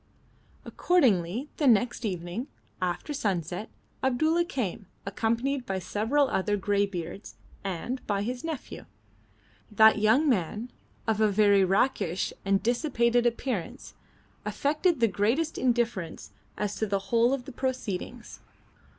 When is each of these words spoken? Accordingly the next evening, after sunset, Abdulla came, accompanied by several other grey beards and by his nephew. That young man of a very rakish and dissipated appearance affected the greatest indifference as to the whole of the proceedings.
Accordingly 0.65 1.51
the 1.57 1.67
next 1.67 2.05
evening, 2.05 2.47
after 2.81 3.13
sunset, 3.13 3.69
Abdulla 4.01 4.43
came, 4.45 4.87
accompanied 5.05 5.63
by 5.67 5.77
several 5.77 6.27
other 6.29 6.57
grey 6.57 6.87
beards 6.87 7.35
and 7.63 8.03
by 8.07 8.23
his 8.23 8.43
nephew. 8.43 8.87
That 9.69 9.99
young 9.99 10.27
man 10.27 10.71
of 11.05 11.21
a 11.21 11.29
very 11.31 11.63
rakish 11.63 12.33
and 12.43 12.63
dissipated 12.63 13.27
appearance 13.27 13.93
affected 14.43 15.01
the 15.01 15.07
greatest 15.07 15.59
indifference 15.59 16.31
as 16.57 16.75
to 16.77 16.87
the 16.87 17.13
whole 17.13 17.31
of 17.31 17.45
the 17.45 17.51
proceedings. 17.51 18.39